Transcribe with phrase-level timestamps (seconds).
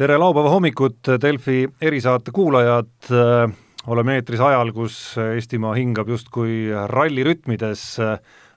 [0.00, 3.10] tere laupäeva hommikut, Delfi erisaate kuulajad,
[3.92, 7.82] oleme eetris ajal, kus Eestimaa hingab justkui rallirütmides,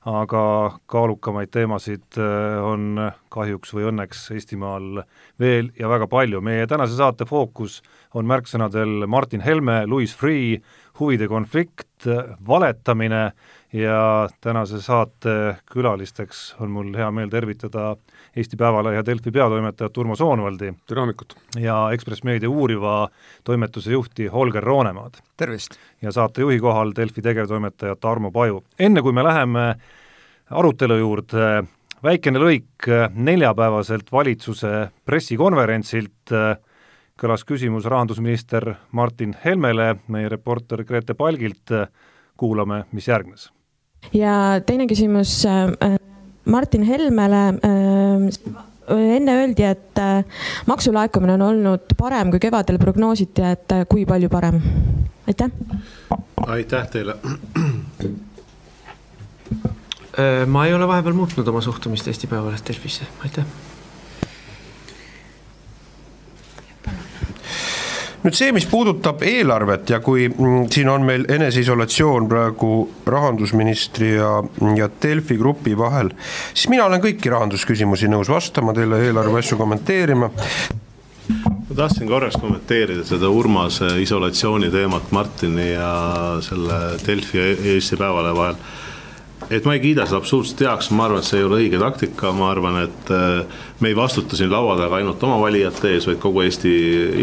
[0.07, 0.43] aga
[0.87, 2.19] kaalukamaid teemasid
[2.63, 2.95] on
[3.35, 5.03] kahjuks või õnneks Eestimaal
[5.39, 6.39] veel ja väga palju.
[6.41, 7.81] meie tänase saate fookus
[8.15, 10.63] on märksõnadel Martin Helme, Louis Freeh,
[10.99, 12.07] huvide konflikt,
[12.47, 13.33] valetamine
[13.73, 17.97] ja tänase saate külalisteks on mul hea meel tervitada
[18.35, 20.73] Eesti Päevalehe ja Delfi peatoimetajat Urmo Soonvaldi.
[20.87, 21.35] tere hommikut!
[21.59, 23.09] ja Ekspress Meedia uuriva
[23.43, 25.13] toimetuse juhti Holger Roonemaad.
[25.37, 25.71] tervist!
[26.01, 28.63] ja saatejuhi kohal Delfi tegevtoimetaja Tarmo Paju.
[28.79, 29.75] enne kui me läheme
[30.49, 31.63] arutelu juurde,
[32.03, 36.33] väikene lõik neljapäevaselt valitsuse pressikonverentsilt
[37.21, 41.69] kõlas küsimus rahandusminister Martin Helmele, meie reporter Grete Palgilt,
[42.37, 43.51] kuulame, mis järgnes
[44.11, 45.99] ja teine küsimus äh,
[46.45, 50.23] Martin Helmele äh, enne öeldi, et äh,
[50.67, 54.61] maksulaekumine on olnud parem, kui kevadel prognoositi, et kui palju parem?
[55.27, 55.51] aitäh.
[56.47, 57.15] aitäh teile.
[60.47, 63.45] ma ei ole vahepeal muutnud oma suhtumist Eesti Päevaleht Delfisse, aitäh
[68.23, 72.71] nüüd see, mis puudutab eelarvet ja kui mm, siin on meil eneseisolatsioon praegu
[73.09, 74.37] rahandusministri ja,
[74.77, 76.13] ja Delfi grupi vahel,
[76.53, 80.31] siis mina olen kõiki rahandusküsimusi nõus vastama teile, eelarve asju kommenteerima.
[81.73, 85.91] Ma tahtsin korraks kommenteerida seda Urmase isolatsiooni teemat Martini ja
[86.43, 88.57] selle Delfi ja Eesti Päevalehe vahel
[89.49, 92.31] et ma ei kiida seda absoluutselt heaks, ma arvan, et see ei ole õige taktika,
[92.35, 96.21] ma arvan, et äh, me ei vastuta siin laua taga ainult oma valijate ees, vaid
[96.23, 96.73] kogu Eesti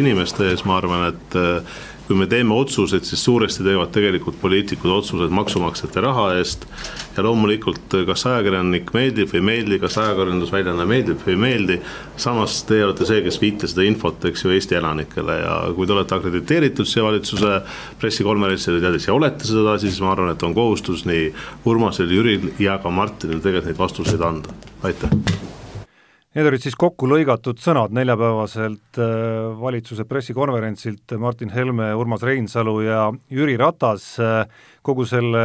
[0.01, 1.79] inimeste ees, ma arvan, et äh,
[2.11, 6.65] kui me teeme otsuseid, siis suuresti teevad tegelikult poliitikud otsused maksumaksjate raha eest.
[7.17, 11.77] ja loomulikult, kas ajakirjanik meeldib või ei meeldi, kas ajakirjandusväljaanne meeldib või ei meeldi.
[12.17, 15.95] samas teie olete see, kes viite seda infot, eks ju, Eesti elanikele ja kui te
[15.95, 17.61] olete akrediteeritud siia valitsuse
[18.03, 21.31] pressikonverentsile, teades ja olete seda, siis ma arvan, et on kohustus nii
[21.71, 25.50] Urmasel, Jüril ja ka Martinil tegelikult neid vastuseid anda, aitäh
[26.31, 33.09] Need olid siis kokku lõigatud sõnad neljapäevaselt äh, valitsuse pressikonverentsilt Martin Helme, Urmas Reinsalu ja
[33.35, 34.13] Jüri Ratas.
[34.23, 34.45] Äh,
[34.87, 35.43] kogu selle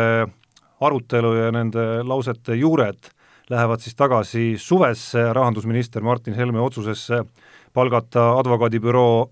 [0.86, 3.10] arutelu ja nende lausete juured
[3.50, 7.24] lähevad siis tagasi suvesse rahandusminister Martin Helme otsusesse
[7.74, 9.32] palgata advokaadibüroo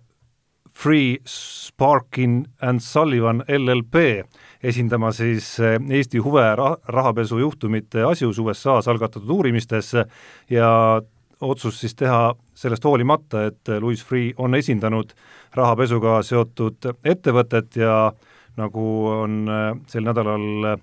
[0.73, 4.25] Free Sparkin and Sullivan LLP
[4.63, 9.93] esindama siis äh, Eesti huve rahapesujuhtumite asjus USA-s algatatud uurimistes
[10.49, 10.69] ja
[11.43, 15.13] otsus siis teha sellest hoolimata, et Louis Freeh on esindanud
[15.55, 17.97] rahapesuga seotud ettevõtet ja
[18.59, 20.81] nagu on äh, sel nädalal äh,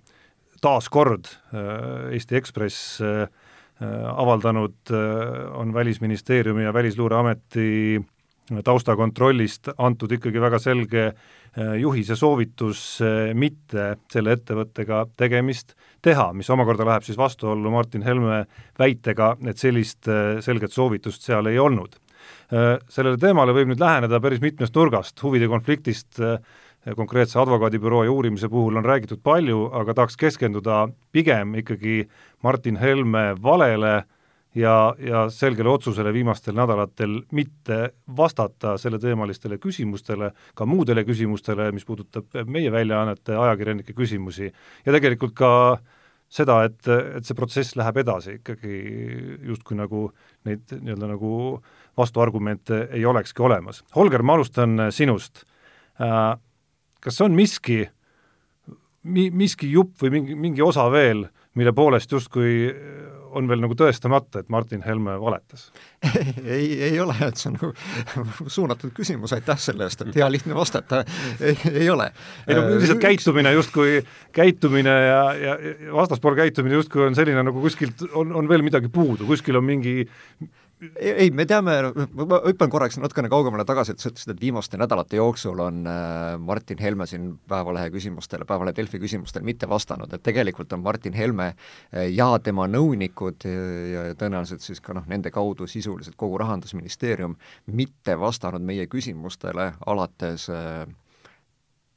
[0.62, 3.00] taas kord äh, Eesti Ekspress
[3.81, 4.91] avaldanud,
[5.56, 7.97] on Välisministeeriumi ja Välisluureameti
[8.64, 11.04] taustakontrollist antud ikkagi väga selge
[11.80, 12.80] juhis ja soovitus
[13.34, 15.74] mitte selle ettevõttega tegemist
[16.04, 18.44] teha, mis omakorda läheb siis vastuollu Martin Helme
[18.78, 21.96] väitega, et sellist äh, selget soovitust seal ei olnud.
[22.52, 26.38] Äh, sellele teemale võib nüüd läheneda päris mitmest nurgast, huvide konfliktist äh,
[26.96, 32.06] konkreetse advokaadibüroo ja uurimise puhul on räägitud palju, aga tahaks keskenduda pigem ikkagi
[32.42, 34.00] Martin Helme valele
[34.54, 42.34] ja, ja selgele otsusele viimastel nädalatel mitte vastata selleteemalistele küsimustele, ka muudele küsimustele, mis puudutab
[42.46, 45.52] meie väljaannete ajakirjanike küsimusi ja tegelikult ka
[46.30, 48.74] seda, et, et see protsess läheb edasi ikkagi
[49.50, 50.08] justkui nagu
[50.46, 51.32] neid nii-öelda nagu
[51.98, 53.82] vastuargumente ei olekski olemas.
[53.96, 55.42] Holger, ma alustan sinust.
[56.00, 56.36] Äh,
[57.02, 57.82] kas on miski,
[59.02, 61.26] mi-, miski jupp või mingi, mingi osa veel,
[61.58, 62.70] mille poolest justkui
[63.36, 65.68] on veel nagu tõestamata, et Martin Helme valetas
[66.44, 67.72] ei, ei ole, et see on nagu
[68.56, 71.02] suunatud küsimus, aitäh selle eest, et hea lihtne vastata
[71.38, 72.10] ei, ei ole.
[72.46, 74.00] ei no lihtsalt käitumine justkui,
[74.36, 75.58] käitumine ja, ja
[75.94, 80.00] vastaspool käitumine justkui on selline, nagu kuskilt on, on veel midagi puudu, kuskil on mingi
[81.00, 81.74] ei, me teame,
[82.16, 86.36] ma hüppan korraks natukene kaugemale tagasi, et sa ütlesid, et viimaste nädalate jooksul on äh,
[86.41, 91.50] Martin Helme siin Päevalehe küsimustele, Päevalehe Delfi küsimustele mitte vastanud, et tegelikult on Martin Helme
[91.53, 97.36] äh, ja tema nõunikud ja tõenäoliselt siis ka noh, nende kaudu sisuliselt kogu Rahandusministeerium
[97.66, 100.86] mitte vastanud meie küsimustele alates äh,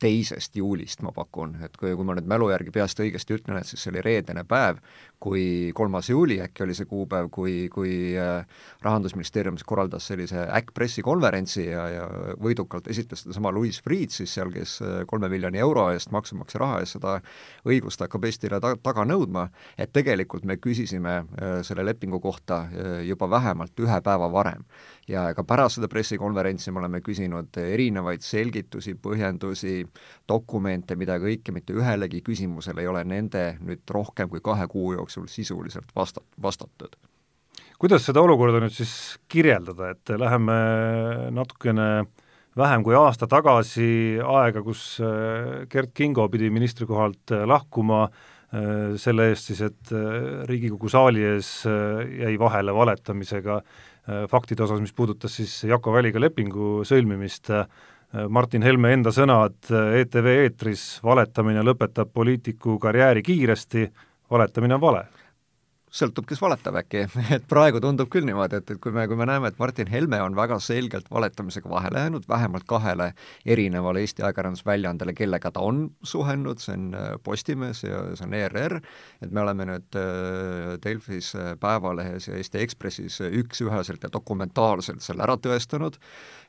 [0.03, 3.69] teisest juulist, ma pakun, et kui, kui ma nüüd mälu järgi peast õigesti ütlen, et
[3.69, 4.81] siis see oli reedene päev,
[5.23, 8.43] kui kolmas juuli äkki oli see kuupäev, kui, kui äh,
[8.83, 12.07] Rahandusministeerium korraldas sellise äkkpressikonverentsi ja, ja
[12.43, 16.81] võidukalt esitles sedasama Louis Freeh siis seal, kes äh, kolme miljoni euro eest, maksumaksja raha
[16.83, 17.15] eest seda
[17.69, 19.47] õigust hakkab Eestile ta-, taga nõudma,
[19.77, 22.63] et tegelikult me küsisime äh, selle lepingu kohta
[23.03, 24.63] juba vähemalt ühe päeva varem.
[25.07, 29.81] Ja ka pärast seda pressikonverentsi me oleme küsinud erinevaid selgitusi, põhjendusi,
[30.29, 35.27] dokumente, mida kõike mitte ühelegi küsimusele ei ole nende nüüd rohkem kui kahe kuu jooksul
[35.31, 36.95] sisuliselt vasta-, vastatud.
[37.79, 40.59] kuidas seda olukorda nüüd siis kirjeldada, et läheme
[41.35, 42.05] natukene
[42.57, 49.31] vähem kui aasta tagasi aega, kus äh, Gerd Kingo pidi ministrikohalt äh, lahkuma äh, selle
[49.31, 49.93] eest siis, et
[50.49, 53.61] Riigikogu saali ees jäi vahele valetamisega
[54.29, 57.51] faktide osas, mis puudutas siis Jako Väliga lepingu sõlmimist,
[58.29, 63.87] Martin Helme enda sõnad ETV eetris, valetamine lõpetab poliitiku karjääri kiiresti,
[64.31, 65.05] valetamine on vale
[65.93, 67.03] sõltub, kes valetab äkki,
[67.37, 70.19] et praegu tundub küll niimoodi, et, et kui me, kui me näeme, et Martin Helme
[70.25, 73.11] on väga selgelt valetamisega vahele jäänud, vähemalt kahele
[73.45, 78.79] erinevale Eesti ajakirjandusväljaandele, kellega ta on suhelnud, see on äh, Postimees ja see on ERR,
[79.21, 85.27] et me oleme nüüd äh, Delfis, äh, Päevalehes ja Eesti Ekspressis üks-üheselt ja dokumentaalselt selle
[85.27, 85.99] ära tõestanud,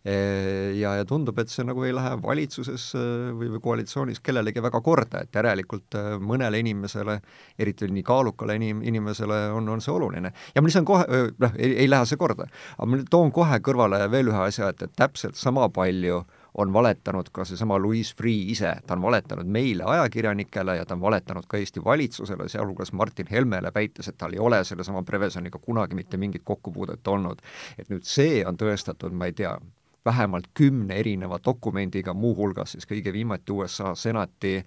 [0.05, 2.91] ja, ja tundub, et see nagu ei lähe valitsuses
[3.38, 7.14] või, või koalitsioonis kellelegi väga korda, et järelikult mõnele inimesele,
[7.56, 10.32] eriti nii kaalukale inim-, inimesele on, on see oluline.
[10.54, 11.04] ja ma lisan kohe,
[11.38, 12.48] noh, ei, lähe see korda,
[12.78, 16.22] aga ma toon kohe kõrvale veel ühe asja, et, et täpselt sama palju
[16.54, 21.02] on valetanud ka seesama Louis Freeh ise, ta on valetanud meile, ajakirjanikele, ja ta on
[21.02, 25.98] valetanud ka Eesti valitsusele, sealhulgas Martin Helmele, väites, et tal ei ole sellesama Prevezoniga kunagi
[25.98, 27.42] mitte mingit kokkupuudet olnud.
[27.78, 29.56] et nüüd see on tõestatud, ma ei tea,
[30.04, 34.66] vähemalt kümne erineva dokumendiga, muuhulgas siis kõige viimati USA senati äh,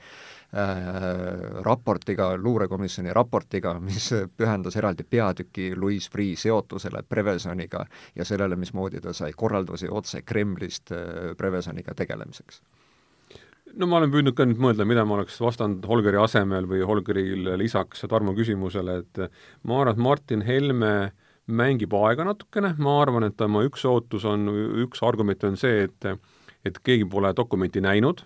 [1.66, 7.86] raportiga, luurekomisjoni raportiga, mis pühendas eraldi peatüki Louis Freeh seotusele Prevezoniga
[8.16, 12.62] ja sellele, mismoodi ta sai korraldusi otse Kremlist äh, Prevezoniga tegelemiseks.
[13.78, 17.58] No ma olen püüdnud ka nüüd mõelda, mida ma oleks vastanud Holgeri asemel või Holgerile
[17.60, 19.20] lisaks Tarmo küsimusele, et
[19.68, 21.16] ma arvan, et Martin Helme äh,
[21.48, 24.48] mängib aega natukene, ma arvan, et tema üks ootus on,
[24.84, 26.18] üks argument on see, et
[26.66, 28.24] et keegi pole dokumenti näinud,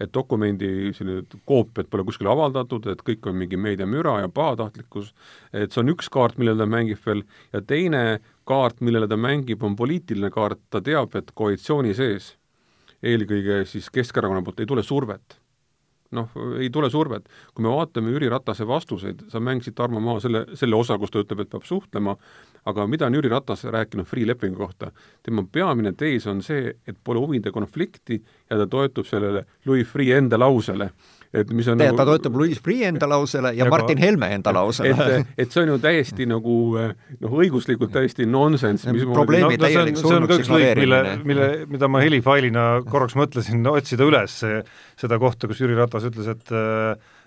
[0.00, 5.10] et dokumendi selline koopiad pole kuskil avaldatud, et kõik on mingi meediamüra ja pahatahtlikkus,
[5.52, 7.20] et see on üks kaart, millele ta mängib veel,
[7.52, 12.32] ja teine kaart, millele ta mängib, on poliitiline kaart, ta teab, et koalitsiooni sees
[13.02, 15.42] eelkõige siis Keskerakonna poolt ei tule survet
[16.16, 17.28] noh, ei tule survet.
[17.54, 21.22] kui me vaatame Jüri Ratase vastuseid, sa mängisid, Tarmo, maha selle, selle osa, kus ta
[21.22, 22.16] ütleb, et peab suhtlema,
[22.64, 24.92] aga mida on Jüri Ratas rääkinud Freeh lepingu kohta?
[25.22, 30.18] tema peamine tees on see, et pole huvide konflikti ja ta toetub sellele Louis Freeh
[30.18, 30.90] enda lausele
[31.32, 34.04] et mis on Tead, nagu, ta toetub Louis Freeh enda lausele ja, ja Martin ka,
[34.04, 34.92] Helme enda lausele.
[34.92, 38.92] et, et see on ju täiesti nagu noh, õiguslikult täiesti nonsense.
[39.12, 41.00] probleemi no, täielik no, surnuks ignoreerimine.
[41.02, 44.36] mille, mille, mida ma helifailina korraks mõtlesin otsida üles,
[45.00, 46.54] seda kohta, kus Jüri Ratas ütles, et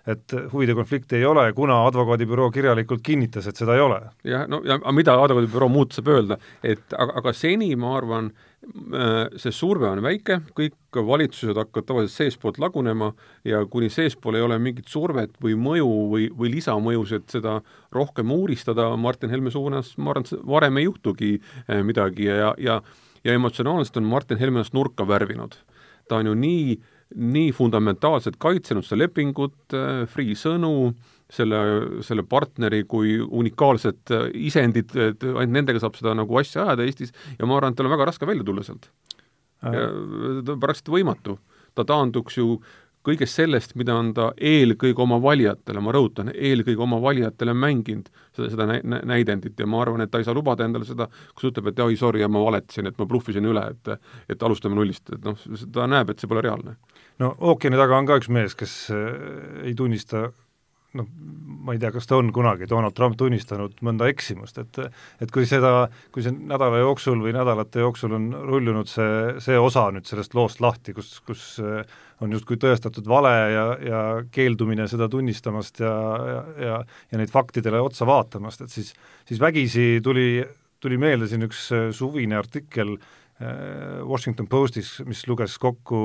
[0.07, 4.01] et huvide konflikti ei ole, kuna advokaadibüroo kirjalikult kinnitas, et seda ei ole.
[4.23, 8.31] jah, no ja mida advokaadibüroo muud saab öelda, et aga, aga seni ma arvan,
[8.65, 13.11] Äh, see surve on väike, kõik valitsused hakkavad tavaliselt seestpoolt lagunema
[13.45, 17.59] ja kuni seespool ei ole mingit survet või mõju või, või lisamõjusid seda
[17.93, 22.81] rohkem uuristada Martin Helme suunas, ma arvan, et varem ei juhtugi äh, midagi ja, ja
[23.25, 25.55] ja emotsionaalselt on Martin Helme ennast nurka värvinud.
[26.09, 26.75] ta on ju nii,
[27.13, 30.93] nii fundamentaalselt kaitsenud seda lepingut, äh, Freeh sõnu
[31.31, 31.59] selle,
[32.05, 37.13] selle partneri kui unikaalset äh, isendit, et ainult nendega saab seda nagu asja ajada Eestis
[37.37, 38.89] ja ma arvan, et tal on väga raske välja tulla sealt
[39.65, 39.77] äh..
[40.53, 41.37] praktiliselt võimatu.
[41.75, 42.59] ta taanduks ju
[43.05, 48.49] kõigest sellest, mida on ta eelkõige oma valijatele, ma rõhutan, eelkõige oma valijatele mänginud, seda,
[48.53, 51.69] seda nä-, näidendit ja ma arvan, et ta ei saa lubada endale seda, kus ütleb,
[51.69, 53.93] et oi, sorry, ma valetasin, et ma bluffisin üle, et
[54.33, 55.37] et alustame nullist, et noh,
[55.73, 56.75] ta näeb, et see pole reaalne.
[57.21, 59.05] No ookeani taga on ka üks mees, kes äh,
[59.67, 60.29] ei tunnista
[60.95, 61.07] noh,
[61.65, 64.79] ma ei tea, kas ta on kunagi, Donald Trump, tunnistanud mõnda eksimust, et
[65.23, 69.89] et kui seda, kui see nädala jooksul või nädalate jooksul on rullunud see, see osa
[69.95, 71.45] nüüd sellest loost lahti, kus, kus
[72.23, 75.95] on justkui tõestatud vale ja, ja keeldumine seda tunnistamast ja,
[76.31, 76.77] ja, ja
[77.11, 78.93] ja neid faktidele otsa vaatamast, et siis,
[79.27, 80.45] siis vägisi tuli,
[80.79, 85.97] tuli meelde siin üks suvine artikkel äh, Äh, Washington Postis, mis luges kokku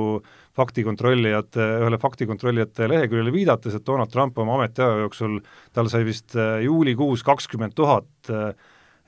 [0.59, 5.39] faktikontrollijate, ühele faktikontrollijate leheküljele viidates, et Donald Trump oma ametiaja jooksul,
[5.77, 8.51] tal sai vist äh, juulikuus kakskümmend tuhat äh,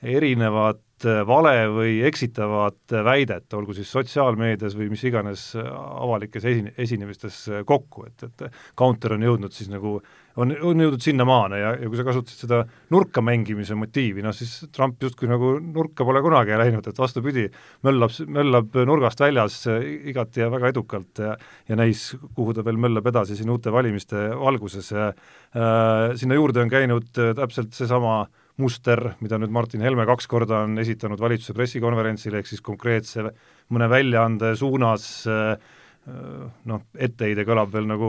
[0.03, 0.81] erinevat
[1.27, 8.23] vale või eksitavat väidet, olgu siis sotsiaalmeedias või mis iganes avalikes esine-, esinemistes kokku, et,
[8.29, 9.97] et counter on jõudnud siis nagu
[10.41, 12.61] on, on jõudnud sinnamaale ja, ja kui sa kasutasid seda
[12.95, 17.49] nurka mängimise motiivi, noh siis Trump justkui nagu nurka pole kunagi läinud, et vastupidi,
[17.87, 21.37] möllab, möllab nurgast väljas igati ja väga edukalt ja
[21.69, 26.63] ja näis, kuhu ta veel möllab edasi siin uute valimiste valguses ja äh, sinna juurde
[26.63, 28.23] on käinud äh, täpselt seesama
[28.61, 33.31] muster, mida nüüd Martin Helme kaks korda on esitanud valitsuse pressikonverentsil, ehk siis konkreetse
[33.73, 35.57] mõne väljaande suunas Äh,
[36.03, 38.09] noh, etteheide kõlab veel nagu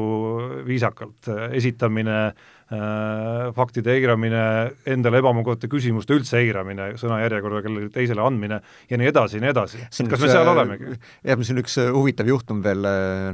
[0.65, 2.15] viisakalt, esitamine,
[2.73, 4.45] äh, faktide eiramine,
[4.89, 8.59] endale ebamugavate küsimuste üldse eiramine, sõnajärjekorda kellelegi teisele andmine
[8.89, 9.83] ja nii edasi ja nii edasi.
[10.09, 10.97] kas me seal äh, olemegi?
[11.21, 12.81] jah, see on üks huvitav juhtum veel,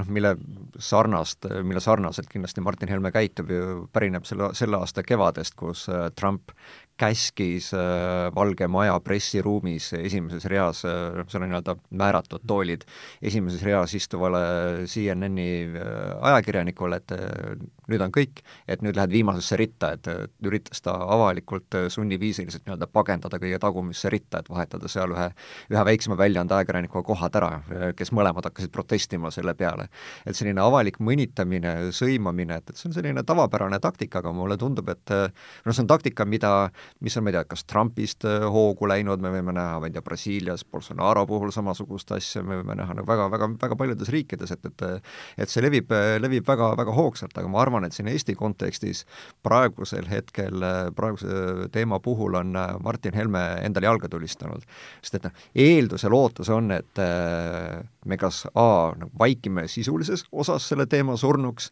[0.01, 0.35] noh, mille
[0.75, 5.87] sarnast, mille sarnaselt kindlasti Martin Helme käitub ju, pärineb selle, selle aasta kevadest, kus
[6.19, 6.51] Trump
[6.99, 12.85] käskis äh, Valge Maja pressiruumis esimeses reas, noh, seal on nii-öelda määratud toolid,
[13.21, 14.41] esimeses reas istuvale
[14.89, 17.15] CNN-i äh, ajakirjanikule, et
[17.89, 20.09] nüüd on kõik, et nüüd lähed viimasesse ritta, et
[20.45, 25.29] üritas ta avalikult sunniviisiliselt nii-öelda pagendada kõige tagumisse ritta, et vahetada seal ühe,
[25.73, 27.51] ühe väiksema väljaande ajakirjanikuga kohad ära,
[27.97, 29.87] kes mõlemad hakkasid protestima selle peale.
[30.25, 34.89] et selline avalik mõnitamine, sõimamine, et, et see on selline tavapärane taktika, aga mulle tundub,
[34.93, 38.89] et noh, see on taktika, mida mis on, ma ei tea, kas Trumpist äh, hoogu
[38.89, 42.97] läinud, me võime näha, ma ei tea, Brasiilias Bolsonaro puhul samasugust asja, me võime näha
[42.97, 44.87] nagu väga, väga, väga paljudes riikides, et, et
[45.39, 49.05] et see levib, levib väga, väga hoogsalt, aga ma arvan, et siin Eesti kontekstis
[49.45, 50.63] praegusel hetkel,
[50.95, 54.65] praeguse teema puhul on äh, Martin Helme endale jalga tulistanud.
[55.01, 60.25] sest et noh, eeldus ja lootus on, et äh, me kas A, nagu vaikime sisulises
[60.31, 61.69] osas selle teema surnuks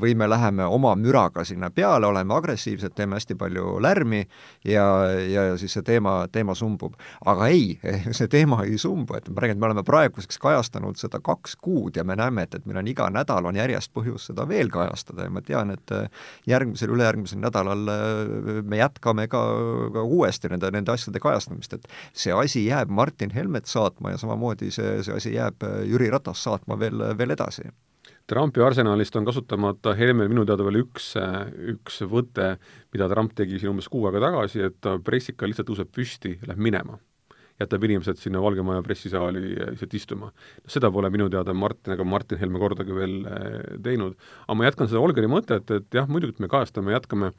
[0.00, 4.22] või me läheme oma müraga sinna peale, oleme agressiivsed, teeme hästi palju lärmi
[4.64, 4.84] ja,
[5.30, 6.94] ja siis see teema, teema sumbub.
[7.24, 7.78] aga ei,
[8.18, 11.96] see teema ei sumbu, et ma räägin, et me oleme praeguseks kajastanud seda kaks kuud
[11.96, 15.26] ja me näeme, et, et meil on iga nädal on järjest põhjust seda veel kajastada.
[15.26, 16.10] Ja ma tean, et äh,
[16.50, 19.42] järgmisel, ülejärgmisel nädalal äh, me jätkame ka,
[19.94, 24.70] ka uuesti nende, nende asjade kajastamist, et see asi jääb Martin Helmet saatma ja samamoodi
[24.74, 27.70] see, see asi jääb äh, Jüri Ratas saatma veel, veel edasi
[28.26, 31.12] Trumpi arsenalist on kasutamata Helmel minu teada veel üks,
[31.72, 32.56] üks võte,
[32.90, 36.98] mida Trump tegi siin umbes kuu aega tagasi, et pressika lihtsalt tõuseb püsti, läheb minema.
[37.56, 40.32] jätab inimesed sinna Valge Maja pressisaali lihtsalt istuma.
[40.66, 44.18] seda pole minu teada Martin ega Martin Helme kordagi veel eh, teinud.
[44.48, 47.30] aga ma jätkan seda Olgeri mõtet, et jah, muidugi me kajastame, jätkame,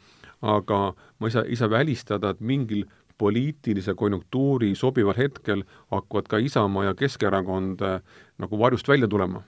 [0.41, 0.79] aga
[1.20, 6.88] ma ei saa, ei saa välistada, et mingil poliitilise konjunktuuri sobival hetkel hakkavad ka Isamaa
[6.88, 8.01] ja Keskerakond eh,
[8.39, 9.44] nagu varjust välja tulema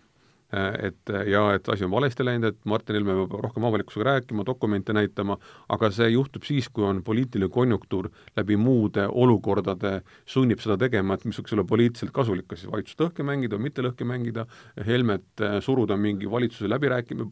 [0.52, 4.46] et äh, ja et asi on valesti läinud, et Martin Helme peab rohkem avalikkusega rääkima,
[4.48, 5.38] dokumente näitama,
[5.70, 11.28] aga see juhtub siis, kui on poliitiline konjunktuur läbi muude olukordade sunnib seda tegema, et
[11.30, 14.48] mis võiks olla poliitiliselt kasulik, kas siis valitsust lõhki mängida või mitte lõhki mängida,
[14.88, 17.28] Helmet äh, suruda mingi valitsuse läbirääkim-,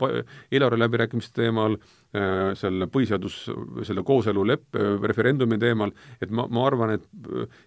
[0.51, 1.77] eelarve läbirääkimiste teemal,
[2.57, 3.35] selle põhiseadus,
[3.85, 4.79] selle kooseluleppe
[5.11, 5.91] referendumi teemal,
[6.23, 7.03] et ma, ma arvan, et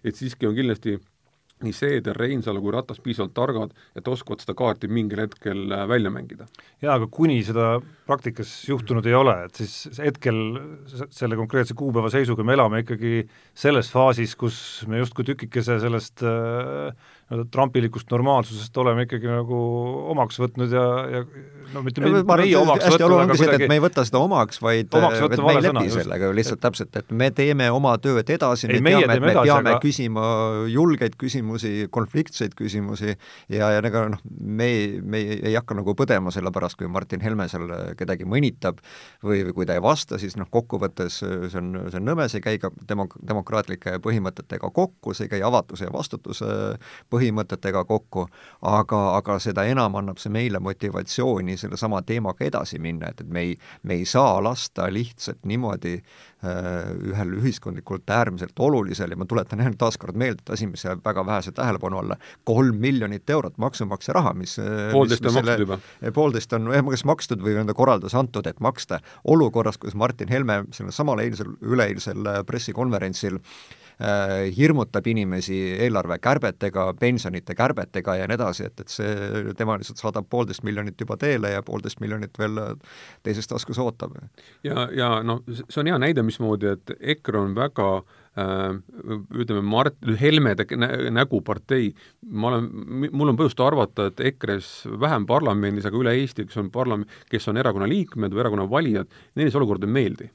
[0.03, 0.97] et siiski on kindlasti
[1.65, 6.11] nii Seeder, Reinsalu kui Ratas piisavalt targad, et oskavad seda kaarti mingil hetkel äh, välja
[6.13, 6.47] mängida.
[6.81, 10.41] jaa, aga kuni seda praktikas juhtunud ei ole, et siis hetkel
[11.13, 14.57] selle konkreetse kuupäeva seisuga me elame ikkagi selles faasis, kus
[14.91, 16.93] me justkui tükikese sellest äh,
[17.31, 19.57] nii-öelda trumpilikust normaalsusest oleme ikkagi nagu
[20.11, 21.21] omaks võtnud ja, ja
[21.73, 24.59] no mitte me, meie omaks hästi võtnud, aga kuidagi et me ei võta seda omaks,
[24.63, 27.93] vaid omaks et me ei lepi sõna, sellega ju lihtsalt täpselt, et me teeme oma
[28.03, 29.79] tööd edasi, me teame, et me edasi, peame aga...
[29.83, 30.25] küsima
[30.71, 35.95] julgeid küsimusi, konfliktseid küsimusi ja, ja ega noh, me ei, me ei, ei hakka nagu
[35.97, 38.83] põdema selle pärast, kui Martin Helme seal kedagi mõnitab
[39.23, 42.41] või, või kui ta ei vasta, siis noh, kokkuvõttes see on, see on nõme, see
[42.41, 46.51] ei käi ka demok-, demokraatlike põhimõtetega kokku, see ei käi avatuse ja vastutuse
[47.09, 48.25] põhimõtetega, põhimõtetega kokku,
[48.67, 53.45] aga, aga seda enam annab see meile motivatsiooni sellesama teemaga edasi minna, et, et me
[53.49, 59.61] ei, me ei saa lasta lihtsalt niimoodi äh, ühel ühiskondlikult äärmiselt olulisel ja ma tuletan
[59.63, 64.17] jälle taaskord meelde, et asi, mis jääb väga vähese tähelepanu alla, kolm miljonit eurot maksumaksja
[64.17, 65.79] raha, mis äh, poolteist on makstud juba.
[66.13, 70.63] poolteist on kas makstud või on ta korraldus antud, et maksta, olukorras, kus Martin Helme
[70.71, 73.80] sellel samal eilsel, üleeilsel pressikonverentsil äh, Äh,
[74.57, 80.65] hirmutab inimesi eelarvekärbetega, pensionite kärbetega ja nii edasi, et, et see, tema lihtsalt saadab poolteist
[80.67, 82.57] miljonit juba teele ja poolteist miljonit veel
[83.23, 84.15] teises taskus ootab.
[84.63, 88.81] ja, ja noh, see on hea näide, mismoodi, et EKRE on väga äh,
[89.43, 90.91] ütleme, Mart-, Helmede nä
[91.21, 91.93] nägupartei,
[92.31, 92.69] ma olen,
[93.11, 97.49] mul on põhjust arvata, et EKRE-s vähem parlamendis, aga üle Eesti, kes on parlam-, kes
[97.51, 100.31] on erakonna liikmed või erakonna valijad, neile see olukord ei meeldi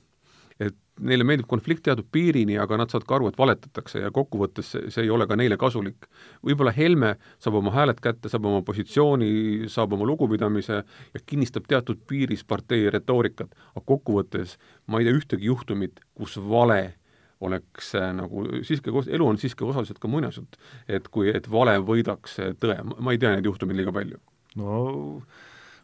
[0.61, 4.71] et neile meeldib konflikt teatud piirini, aga nad saavad ka aru, et valetatakse ja kokkuvõttes
[4.73, 6.09] see, see ei ole ka neile kasulik.
[6.47, 12.01] võib-olla Helme saab oma hääled kätte, saab oma positsiooni, saab oma lugupidamise ja kinnistab teatud
[12.09, 16.97] piiris partei retoorikat, aga kokkuvõttes ma ei tea ühtegi juhtumit, kus vale
[17.45, 20.57] oleks äh, nagu siiski, elu on siiski osaliselt ka muinasjutt,
[20.89, 24.23] et kui, et vale võidaks tõe, ma ei tea neid juhtumeid liiga palju.
[24.57, 24.81] no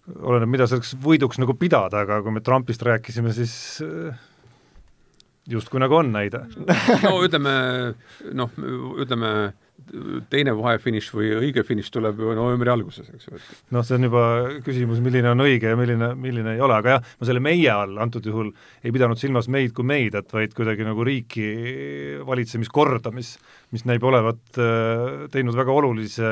[0.08, 4.16] oleneb, mida selleks võiduks nagu pidada, aga kui me Trumpist rääkisime, siis äh,
[5.50, 6.44] justkui nagu on näide.
[7.06, 7.52] no ütleme,
[8.38, 8.56] noh,
[9.02, 9.32] ütleme
[10.30, 13.40] teine vahefiniš või õige finiš tuleb ju novembri alguses, eks ju.
[13.74, 14.24] noh, see on juba
[14.64, 17.98] küsimus, milline on õige ja milline, milline ei ole, aga jah, ma selle meie all
[18.02, 18.52] antud juhul
[18.84, 21.48] ei pidanud silmas meid kui meid, et vaid kuidagi nagu riiki
[22.28, 23.34] valitsemiskorda, mis,
[23.74, 26.30] mis näib olevat äh, teinud väga olulise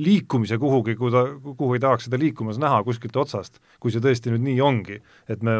[0.00, 4.32] liikumise kuhugi, kuhu ta, kuhu ei tahaks seda liikumas näha kuskilt otsast, kui see tõesti
[4.32, 4.98] nüüd nii ongi,
[5.30, 5.58] et me,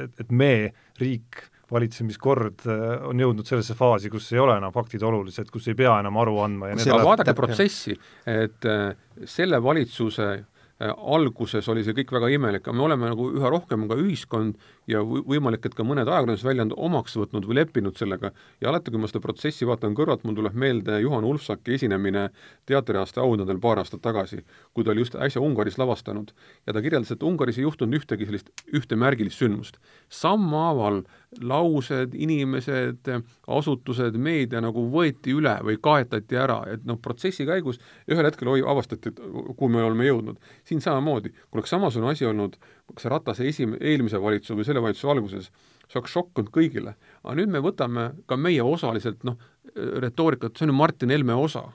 [0.00, 0.54] et, et me,
[1.00, 5.78] riik, valitsemiskord äh, on jõudnud sellesse faasi, kus ei ole enam faktid olulised, kus ei
[5.78, 6.94] pea enam aru andma ja edasi.
[7.06, 7.96] vaadake protsessi,
[8.28, 8.90] et äh,
[9.28, 13.88] selle valitsuse äh, alguses oli see kõik väga imelik, aga me oleme nagu üha rohkem
[13.90, 14.58] ka ühiskond
[14.90, 19.10] ja võimalik, et ka mõned ajakirjandusväljaanded omaks võtnud või leppinud sellega ja alati, kui ma
[19.10, 22.28] seda protsessi vaatan kõrvalt, mul tuleb meelde Juhan Ulfsaki esinemine
[22.66, 24.42] teatriaasta auhinnadel paar aastat tagasi,
[24.74, 26.32] kui ta oli just äsja Ungaris lavastanud
[26.66, 29.78] ja ta kirjeldas, et Ungaris ei juhtunud ühtegi sellist ühte märgilist sündmust.
[30.08, 31.02] sammhaaval
[31.40, 33.08] laused, inimesed,
[33.48, 38.60] asutused, meedia nagu võeti üle või kaetati ära, et noh, protsessi käigus ühel hetkel oi,
[38.66, 39.22] avastati, et
[39.56, 40.36] kuhu me oleme jõudnud.
[40.64, 42.58] siin samamoodi, kui oleks samasugune asi olnud
[42.94, 45.52] kas Ratase esim-, eelmise valitsuse või selle valitsuse alguses,
[45.88, 46.96] see oleks šokk olnud kõigile.
[47.22, 49.38] aga nüüd me võtame ka meie osaliselt noh,
[49.74, 51.70] retoorikat, see on ju Martin Helme osa.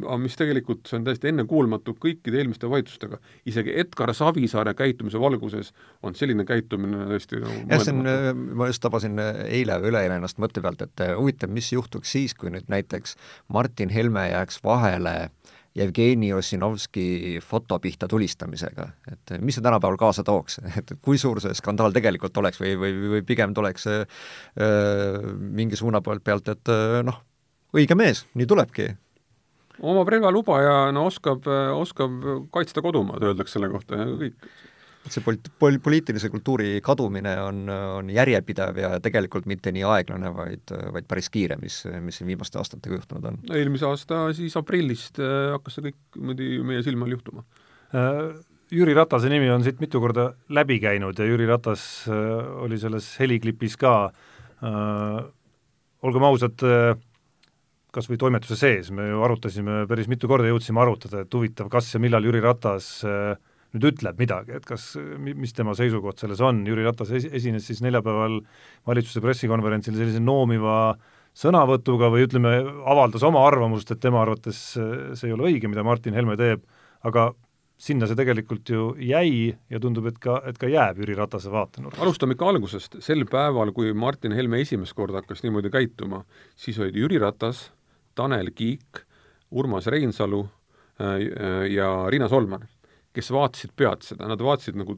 [0.00, 3.18] aga mis tegelikult, see on täiesti ennekuulmatu kõikide eelmiste valitsustega,
[3.50, 5.72] isegi Edgar Savisaare käitumise valguses
[6.06, 10.38] on selline käitumine tõesti nagu jah, see on, ma just tabasin eile või üleeile ennast
[10.38, 13.16] mõtte pealt, et huvitav, mis juhtuks siis, kui nüüd näiteks
[13.48, 15.16] Martin Helme jääks vahele
[15.76, 21.54] Jevgeni Ossinovski foto pihta tulistamisega, et mis see tänapäeval kaasa tooks, et kui suur see
[21.54, 24.24] skandaal tegelikult oleks või, või, või pigem tuleks äh,
[25.38, 26.72] mingi suuna poolt pealt, et
[27.06, 27.20] noh,
[27.76, 28.88] õige mees, nii tulebki.
[29.80, 31.46] omab relvaluba ja no oskab,
[31.76, 34.50] oskab kaitsta kodumaad, öeldakse selle kohta ja kõik
[35.14, 40.74] see pol-, pol-, poliitilise kultuuri kadumine on, on järjepidev ja tegelikult mitte nii aeglane, vaid,
[40.94, 43.40] vaid päris kiire, mis, mis siin viimaste aastatega juhtunud on.
[43.48, 47.44] no eelmise aasta siis aprillist äh, hakkas see kõik niimoodi meie silme all juhtuma
[47.94, 48.38] äh,.
[48.70, 53.16] Jüri Ratase nimi on siit mitu korda läbi käinud ja Jüri Ratas äh, oli selles
[53.18, 53.94] heliklipis ka
[56.04, 56.60] olgem ausad
[57.94, 61.90] kas või toimetuse sees, me ju arutasime päris mitu korda, jõudsime arutada, et huvitav, kas
[61.94, 63.34] ja millal Jüri Ratas äh,
[63.74, 68.40] nüüd ütleb midagi, et kas, mis tema seisukoht selles on, Jüri Ratas esines siis neljapäeval
[68.88, 70.96] valitsuse pressikonverentsil sellise noomiva
[71.38, 72.56] sõnavõtuga või ütleme,
[72.90, 76.64] avaldas oma arvamust, et tema arvates see ei ole õige, mida Martin Helme teeb,
[77.06, 77.30] aga
[77.80, 82.02] sinna see tegelikult ju jäi ja tundub, et ka, et ka jääb Jüri Ratase vaatenurgast.
[82.02, 86.24] alustame ikka algusest, sel päeval, kui Martin Helme esimest korda hakkas niimoodi käituma,
[86.58, 87.68] siis olid Jüri Ratas,
[88.18, 89.04] Tanel Kiik,
[89.54, 92.66] Urmas Reinsalu äh, ja Riina Solman
[93.16, 94.94] kes vaatasid pealt seda, nad vaatasid nagu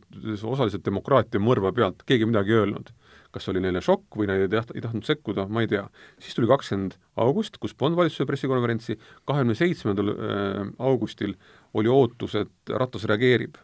[0.50, 2.92] osaliselt demokraatia mõrva pealt, keegi midagi ei öelnud.
[3.32, 5.86] kas oli neile šokk või nad ei taht-, ei tahtnud sekkuda, ma ei tea.
[6.20, 11.36] siis tuli kakskümmend august, kus polnud valitsuse pressikonverentsi, kahekümne seitsmendal äh, augustil
[11.72, 13.56] oli ootus, et Ratas reageerib.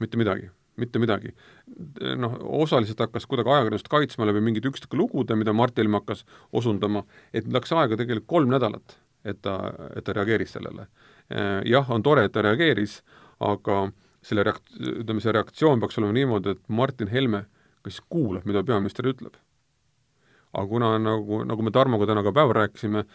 [0.00, 1.34] mitte midagi, mitte midagi.
[2.16, 7.02] noh, osaliselt hakkas kuidagi ajakirjandust kaitsma läbi mingite üksikute lugude, mida Mart Helme hakkas osundama,
[7.34, 9.58] et läks aega tegelikult kolm nädalat, et ta,
[9.96, 10.86] et ta reageeris sellele.
[11.34, 13.00] Äh, jah, on tore, et ta reageeris,
[13.42, 13.84] aga
[14.22, 17.46] selle reakt-, ütleme, see reaktsioon peaks olema niimoodi, et Martin Helme
[17.82, 19.38] kas kuulab, mida peaminister ütleb.
[20.52, 23.06] aga kuna nagu, nagu me Tarmoga täna ka päeval rääkisime,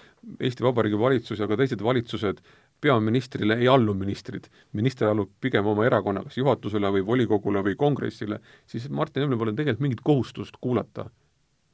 [0.41, 2.39] Eesti Vabariigi valitsus ja ka teised valitsused
[2.81, 8.39] peaministrile ei allu ministrid, minister allub pigem oma erakonna kas juhatusele või volikogule või kongressile,
[8.65, 11.05] siis Martin Helmel pole tegelikult mingit kohustust kuulata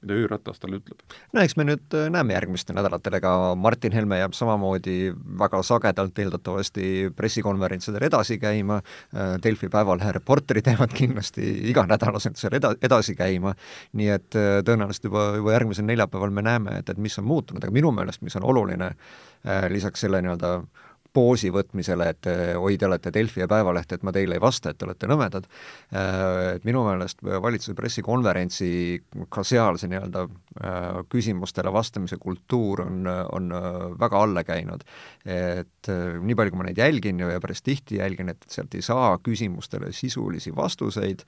[0.04, 1.02] mida Jüri Ratas talle ütleb.
[1.34, 4.98] no eks me nüüd äh, näeme järgmistel nädalatel, ega Martin Helme jääb samamoodi
[5.40, 8.82] väga sagedalt eeldatavasti pressikonverentsidel edasi käima,
[9.16, 13.56] äh, Delfi Päevalehe reporterid jäävad kindlasti iganädalaselt seal eda-, edasi käima,
[14.00, 17.64] nii et äh, tõenäoliselt juba, juba järgmisel neljapäeval me näeme, et, et mis on muutunud,
[17.64, 18.94] aga minu meelest, mis on oluline,
[19.70, 20.54] lisaks selle nii-öelda
[21.14, 24.80] poosi võtmisele, et oi, te olete Delfi ja Päevaleht, et ma teile ei vasta, et
[24.80, 25.46] te olete nõmedad,
[25.94, 28.70] et minu meelest valitsuse pressikonverentsi
[29.34, 30.26] ka seal see nii-öelda
[31.12, 33.54] küsimustele vastamise kultuur on, on
[34.00, 34.84] väga alla käinud.
[35.26, 35.90] et
[36.24, 39.92] nii palju, kui ma neid jälgin ja päris tihti jälgin, et sealt ei saa küsimustele
[39.94, 41.24] sisulisi vastuseid,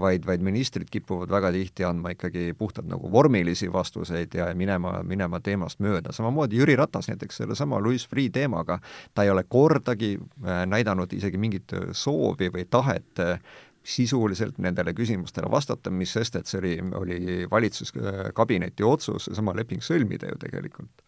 [0.00, 5.40] vaid, vaid ministrid kipuvad väga tihti andma ikkagi puhtalt nagu vormilisi vastuseid ja minema, minema
[5.40, 8.78] teemast mööda, samamoodi Jüri Ratas näiteks sellesama Louis Freeh teemaga,
[9.14, 13.40] ta ei ole kordagi äh, näidanud isegi mingit soovi või tahet äh,
[13.84, 17.18] sisuliselt nendele küsimustele vastata, mis sest, et see oli, oli
[17.50, 21.04] valitsuskabineti otsus seesama leping sõlmida ju tegelikult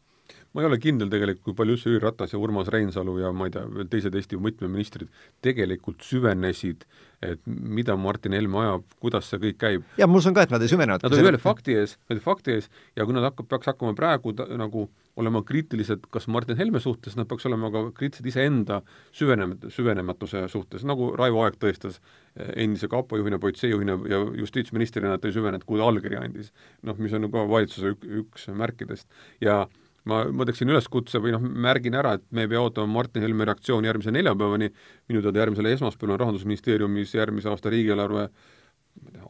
[0.56, 3.44] ma ei ole kindel tegelikult, kui palju üldse Jüri Ratas ja Urmas Reinsalu ja ma
[3.44, 5.10] ei tea, veel teised Eesti võtmeministrid
[5.44, 6.86] tegelikult süvenesid,
[7.26, 9.84] et mida Martin Helme ajab, kuidas see kõik käib.
[10.00, 11.04] ja ma usun ka, et nad ei süvenenud.
[11.04, 14.32] Nad olid ühe fakti ees, ühe fakti ees ja kui nad hakkab, peaks hakkama praegu
[14.36, 14.88] ta, nagu
[15.20, 18.80] olema kriitilised kas Martin Helme suhtes, nad peaks olema ka kriitilised iseenda
[19.16, 25.24] süvenem-, süvenematuse suhtes, nagu Raivo Aeg tõestas eh, endise kapo juhina, politseijuhina ja justiitsministrina, et
[25.24, 26.52] ta ei süvenenud, kui ta allkirja andis.
[26.80, 29.08] noh, mis on ka valitsuse ük, üks märkidest
[29.44, 29.66] ja
[30.10, 33.46] ma, ma teeksin üleskutse või noh, märgin ära, et me ei pea ootama Martin Helme
[33.48, 34.70] reaktsiooni järgmise neljapäevani,
[35.10, 38.28] minu teada järgmisel esmaspäeval on Rahandusministeeriumis järgmise aasta riigieelarve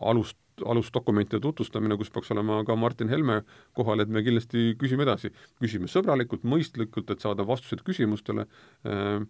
[0.01, 3.43] alust, alusdokumentide tutvustamine, kus peaks olema ka Martin Helme
[3.77, 5.33] kohal, et me kindlasti küsime edasi.
[5.61, 8.47] küsime sõbralikult, mõistlikult, et saada vastused küsimustele
[8.87, 9.27] äh,,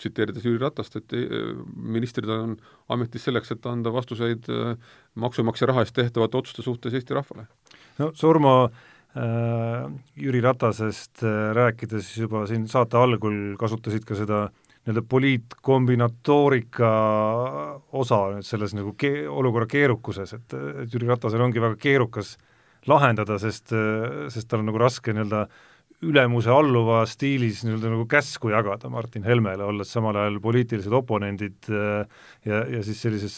[0.00, 2.56] tsiteerides Jüri Ratast, et äh, ministrid on
[2.92, 4.76] ametis selleks, et anda vastuseid äh,
[5.20, 7.46] maksumaksja raha eest tehtavate otsuste suhtes Eesti rahvale.
[7.98, 8.70] no Surmo
[9.10, 14.44] Jüri Ratasest äh, rääkides juba siin saate algul kasutasid ka seda
[14.86, 16.90] nii-öelda poliitkombinatoorika
[17.98, 22.36] osa nüüd selles nagu ke-, olukorra keerukuses, et, et Jüri Ratasel ongi väga keerukas
[22.88, 23.74] lahendada, sest,
[24.32, 25.42] sest tal on nagu raske nii-öelda
[26.06, 32.06] ülemuse alluva stiilis nii-öelda nagu käsku jagada Martin Helmele, olles samal ajal poliitilised oponendid äh,
[32.46, 33.36] ja, ja siis sellises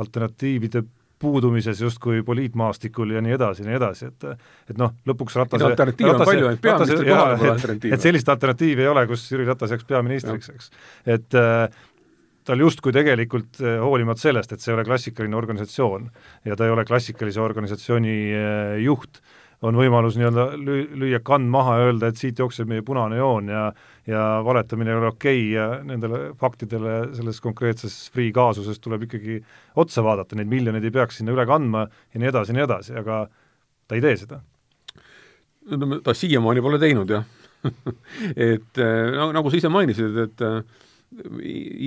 [0.00, 0.82] alternatiivide
[1.20, 4.26] puudumises justkui poliitmaastikul ja nii edasi ja nii edasi, et
[4.72, 7.94] et noh, lõpuks Ratase alternatiive on palju, ainult peaministri kohale pole alternatiive.
[7.94, 10.70] et sellist alternatiivi ei ole, kus Jüri Ratas jääks peaministriks, eks.
[11.16, 11.66] et äh,
[12.48, 16.08] tal justkui tegelikult äh, hoolimata sellest, et see ei ole klassikaline organisatsioon
[16.48, 19.20] ja ta ei ole klassikalise organisatsiooni äh, juht,
[19.66, 23.50] on võimalus nii-öelda lüü-, lüüa kann maha ja öelda, et siit jookseb meie punane joon
[23.52, 23.70] ja
[24.08, 29.36] ja valetamine ei ole okei okay ja nendele faktidele selles konkreetses Freeh kaasuses tuleb ikkagi
[29.78, 32.96] otsa vaadata, neid miljoneid ei peaks sinna üle kandma ja nii edasi ja nii edasi,
[33.02, 33.20] aga
[33.86, 34.40] ta ei tee seda.
[35.76, 37.28] no ta siiamaani pole teinud, jah
[38.50, 40.62] et no nagu sa ise mainisid, et äh,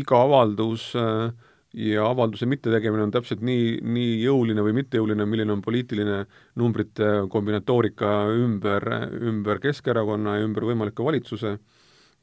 [0.04, 1.32] iga avaldus äh,
[1.74, 6.20] ja avalduse mittetegemine on täpselt nii, nii jõuline või mittejõuline, milline on poliitiline
[6.62, 8.86] numbrite kombinatoorika ümber,
[9.18, 11.58] ümber Keskerakonna ja ümber võimaliku valitsuse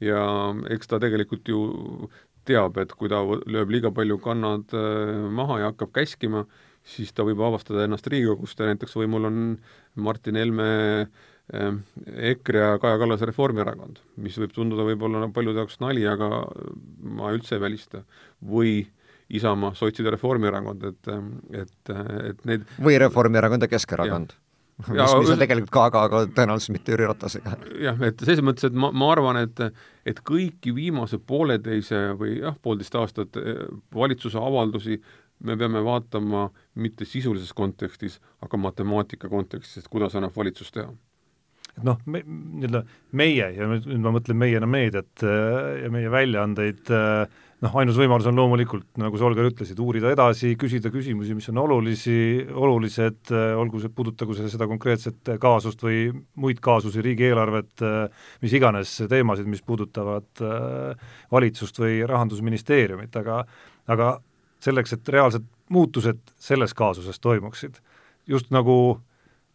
[0.01, 0.21] ja
[0.71, 1.61] eks ta tegelikult ju
[2.47, 6.45] teab, et kui ta lööb liiga palju kannad äh, maha ja hakkab käskima,
[6.87, 9.43] siis ta võib avastada ennast Riigikogust ja näiteks võimul on
[9.99, 10.69] Martin Helme
[11.03, 11.75] äh,
[12.31, 16.47] EKRE ja Kaja Kallase Reformierakond, mis võib tunduda võib-olla paljude jaoks nali, aga
[17.03, 18.05] ma üldse ei välista.
[18.41, 19.00] või äh,
[19.37, 21.11] Isamaa, sotsid ja Reformierakond, et,
[21.63, 21.91] et,
[22.31, 24.33] et neid või Reformierakond ja Keskerakond.
[24.87, 27.55] mis, mis on tegelikult ka, aga, aga tõenäoliselt mitte Jüri Ratasega.
[27.83, 29.65] jah, et selles mõttes, et ma, ma arvan, et
[30.09, 33.61] et kõiki viimase pooleteise või jah, poolteist aastat eh,
[33.93, 34.97] valitsuse avaldusi
[35.45, 36.47] me peame vaatama
[36.81, 40.91] mitte sisulises kontekstis, aga matemaatika kontekstis, et kuidas annab valitsus teha
[41.77, 42.81] et noh, me, nii-öelda
[43.17, 48.27] meie ja nüüd ma mõtlen meiena meediat äh, ja meie väljaandeid äh, noh, ainus võimalus
[48.29, 52.15] on loomulikult, nagu sa, Olga, ütlesid, uurida edasi, küsida küsimusi, mis on olulisi,
[52.49, 56.07] olulised, äh, olgu see, puudutagu see seda konkreetset kaasust või
[56.41, 57.85] muid kaasusi, riigieelarvet,
[58.41, 60.43] mis iganes teemasid, mis puudutavad
[61.31, 63.43] valitsust või Rahandusministeeriumit, aga
[63.91, 64.11] aga
[64.61, 67.79] selleks, et reaalsed muutused selles kaasuses toimuksid,
[68.29, 68.99] just nagu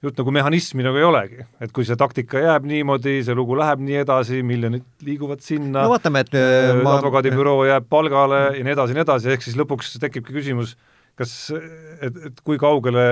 [0.06, 3.82] jutt nagu mehhanismi nagu ei olegi, et kui see taktika jääb niimoodi, see lugu läheb
[3.84, 6.96] nii edasi, miljonid liiguvad sinna no vaatame, et äh, ma...
[7.00, 10.76] advokaadibüroo jääb palgale ja nii edasi ja nii edasi, ehk siis lõpuks tekibki küsimus,
[11.18, 11.32] kas,
[12.00, 13.06] et, et kui kaugele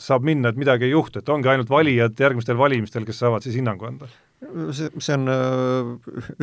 [0.00, 3.58] saab minna, et midagi ei juhtu, et ongi ainult valijad järgmistel valimistel, kes saavad siis
[3.60, 4.10] hinnangu anda?
[4.72, 5.90] see, see on äh,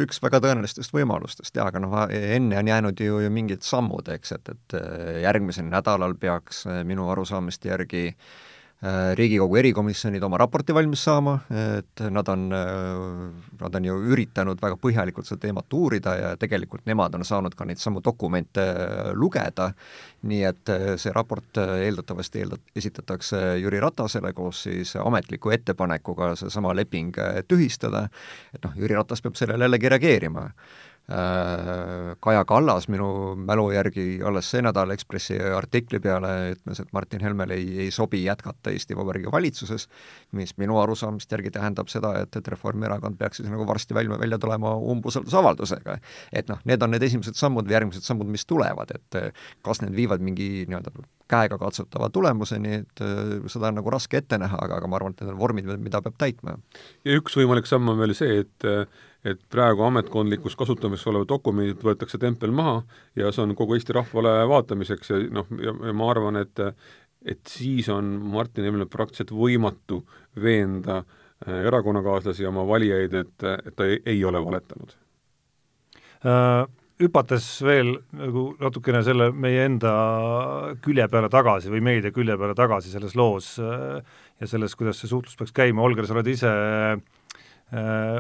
[0.04, 4.36] üks väga tõenäolistest võimalustest jaa, aga noh, enne on jäänud ju, ju mingid sammud, eks,
[4.38, 8.54] et, et äh, järgmisel nädalal peaks minu arusaamiste järgi äh, Äh,
[9.18, 14.78] riigikogu erikomisjonid oma raporti valmis saama, et nad on, äh, nad on ju üritanud väga
[14.78, 19.72] põhjalikult seda teemat uurida ja tegelikult nemad on saanud ka neid samu dokumente äh, lugeda,
[20.30, 27.18] nii et see raport eeldatavasti eeldat-, esitatakse Jüri Ratasele koos siis ametliku ettepanekuga seesama leping
[27.50, 28.08] tühistada,
[28.54, 30.46] et noh, Jüri Ratas peab sellele jällegi reageerima.
[30.46, 37.24] Äh, Kaja Kallas minu mälu järgi alles see nädal Ekspressi artikli peale ütles, et Martin
[37.24, 39.88] Helmele ei, ei sobi jätkata Eesti Vabariigi valitsuses,
[40.36, 44.40] mis minu arusaamist järgi tähendab seda, et, et Reformierakond peaks siis nagu varsti välja, välja
[44.44, 45.98] tulema umbusaldusavaldusega.
[46.34, 49.22] et noh, need on need esimesed sammud või järgmised sammud, mis tulevad, et
[49.64, 50.92] kas need viivad mingi nii-öelda
[51.32, 53.08] käegakatsutava tulemuseni, et
[53.52, 56.04] seda on nagu raske ette näha, aga, aga ma arvan, et need on vormid, mida
[56.04, 56.60] peab täitma.
[57.08, 58.74] ja üks võimalik samm on veel see, et
[59.28, 62.80] et praegu ametkondlikus kasutamises olevad dokumendid võetakse tempel maha
[63.18, 66.64] ja see on kogu Eesti rahvale vaatamiseks ja noh, ja, ma arvan, et
[67.28, 70.04] et siis on Martin Helmel praktiliselt võimatu
[70.40, 74.98] veenda äh, erakonnakaaslasi ja oma valijaid, et, et ta ei, ei ole valetanud
[76.26, 76.66] äh,.
[76.98, 79.92] Hüpates veel nagu natukene selle meie enda
[80.82, 84.00] külje peale tagasi või meedia külje peale tagasi selles loos äh,
[84.42, 86.98] ja selles, kuidas see suhtlus peaks käima, Olger, sa oled ise äh,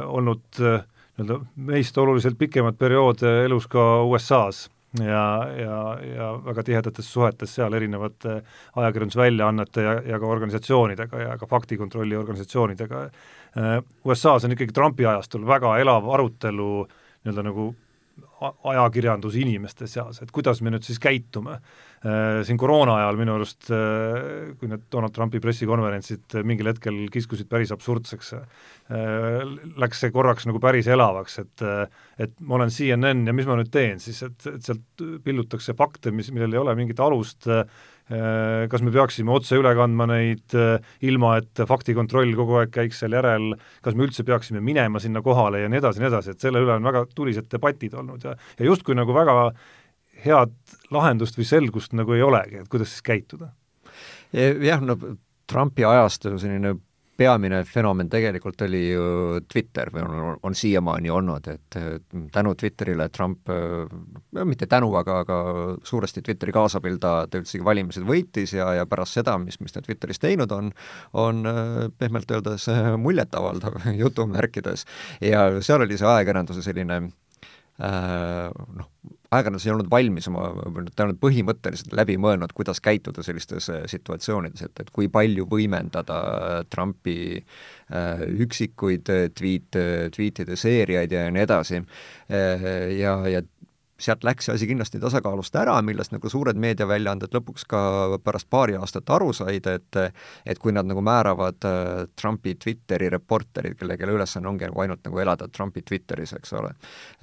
[0.06, 0.86] olnud äh,
[1.18, 4.68] nii-öelda meist oluliselt pikemat perioodi elus ka USA-s
[5.02, 5.24] ja,
[5.58, 5.80] ja,
[6.16, 8.42] ja väga tihedates suhetes seal erinevate
[8.76, 13.08] ajakirjandusväljaannete ja, ja ka organisatsioonidega ja ka faktikontrolli organisatsioonidega.
[14.06, 17.72] USA-s on ikkagi Trumpi ajastul väga elav arutelu nii-öelda nagu
[18.38, 21.58] ajakirjandusinimeste seas, et kuidas me nüüd siis käitume.
[22.46, 28.36] Siin koroona ajal minu arust, kui need Donald Trumpi pressikonverentsid mingil hetkel kiskusid päris absurdseks,
[29.82, 31.66] läks see korraks nagu päris elavaks, et
[32.18, 36.14] et ma olen CNN ja mis ma nüüd teen siis, et, et sealt pillutakse fakte,
[36.14, 37.66] mis, millel ei ole mingit alust, Äh,
[38.08, 43.18] kas me peaksime otse üle kandma neid äh, ilma, et faktikontroll kogu aeg käiks seal
[43.18, 43.50] järel,
[43.84, 46.78] kas me üldse peaksime minema sinna kohale ja nii edasi, nii edasi, et selle üle
[46.78, 49.52] on väga tulised debatid olnud ja, ja justkui nagu väga
[50.24, 50.56] head
[50.96, 53.52] lahendust või selgust nagu ei olegi, et kuidas siis käituda?
[54.34, 54.98] jah, no
[55.48, 56.74] Trumpi ajastu selline
[57.18, 59.06] peamine fenomen tegelikult oli ju
[59.50, 61.78] Twitter või on, on siiamaani olnud, et
[62.34, 65.40] tänu Twitterile Trump, no mitte tänu, aga, aga
[65.88, 69.84] suuresti Twitteri kaasabil ta, ta üldsegi valimised võitis ja, ja pärast seda, mis, mis ta
[69.86, 70.72] Twitteris teinud on,
[71.18, 71.44] on
[71.98, 72.70] pehmelt öeldes
[73.02, 74.86] muljetavaldav jutumärkides.
[75.22, 77.02] ja seal oli see ajakirjanduse selline
[77.82, 78.92] äh, noh,
[79.32, 80.46] ajakirjandus ei olnud valmis oma,
[80.96, 85.48] ta ei olnud põhimõtteliselt läbi mõelnud, kuidas käituda sellistes äh, situatsioonides, et, et kui palju
[85.52, 89.80] võimendada äh, Trumpi äh, üksikuid tweet,
[90.16, 92.66] tweetide seeriaid ja nii edasi äh,.
[92.98, 93.42] Ja, ja
[94.00, 97.82] sealt läks see asi kindlasti tasakaalust ära, millest nagu suured meediaväljaanded lõpuks ka
[98.24, 100.00] pärast paari aastat aru said, et
[100.46, 105.04] et kui nad nagu määravad äh, Trumpi Twitteri reporterid, kelle, kelle ülesanne ongi nagu ainult
[105.08, 106.74] nagu elada Trumpi Twitteris, eks ole,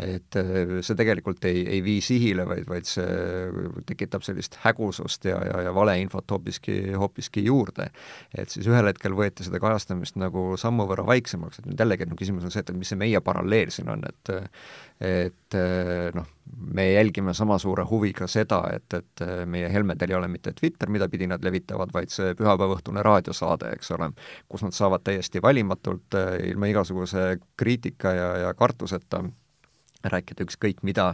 [0.03, 3.07] et äh, see tegelikult ei, ei vii sihile, vaid, vaid see
[3.87, 7.91] tekitab sellist hägusust ja, ja, ja valeinfot hoopiski, hoopiski juurde.
[8.35, 12.19] et siis ühel hetkel võeti seda kajastamist nagu sammu võrra vaiksemaks, et nüüd jällegi no
[12.19, 14.35] küsimus on see, et mis see meie paralleel siin on, et
[15.05, 15.44] et
[16.15, 16.27] noh,
[16.75, 21.09] me jälgime sama suure huviga seda, et, et meie Helmedel ei ole mitte Twitter, mida
[21.13, 24.11] pidi nad levitavad, vaid see pühapäevaõhtune raadiosaade, eks ole,
[24.49, 26.19] kus nad saavad täiesti valimatult,
[26.51, 29.25] ilma igasuguse kriitika ja, ja kartuseta
[30.13, 31.07] rääkida ükskõik mida,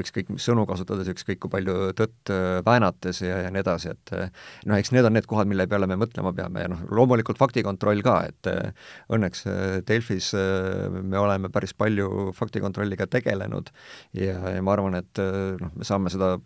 [0.00, 4.12] ükskõik mis sõnu kasutades, ükskõik kui palju tõtt äh, väänates ja, ja nii edasi, et
[4.16, 4.32] äh,
[4.68, 8.02] noh, eks need on need kohad, mille peale me mõtlema peame ja noh, loomulikult faktikontroll
[8.06, 9.46] ka, et äh, õnneks
[9.88, 13.72] Delfis me oleme päris palju faktikontrolliga tegelenud
[14.18, 15.20] ja, ja ma arvan, et
[15.60, 16.36] noh, me saame seda,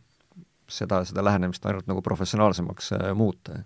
[0.71, 3.63] seda, seda lähenemist ainult nagu professionaalsemaks muuta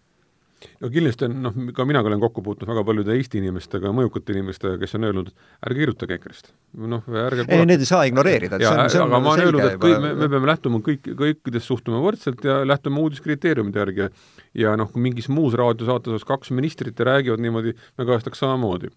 [0.80, 4.76] no kindlasti on, noh, ka mina olen kokku puutunud väga paljude Eesti inimestega, mõjukate inimestega,
[4.80, 5.30] kes on öelnud,
[5.68, 6.52] ärge kirjutage EKRE-st.
[6.92, 9.50] noh, ärge ei, neid ei saa ignoreerida, et see on, see on aga ma olen
[9.50, 14.08] öelnud, et kõik, me, me peame lähtuma kõik, kõikidest suhtuma võrdselt ja lähtuma uudiskriteeriumide järgi.
[14.56, 18.92] ja noh, kui mingis muus raadiosaates oleks kaks ministrit ja räägivad niimoodi, me kajastaks samamoodi.